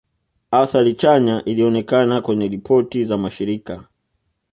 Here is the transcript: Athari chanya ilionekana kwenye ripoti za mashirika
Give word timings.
Athari 0.51 0.93
chanya 0.95 1.43
ilionekana 1.45 2.21
kwenye 2.21 2.47
ripoti 2.47 3.05
za 3.05 3.17
mashirika 3.17 3.87